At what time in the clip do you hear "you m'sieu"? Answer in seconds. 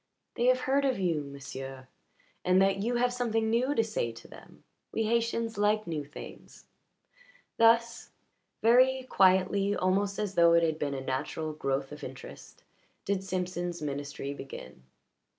0.97-1.85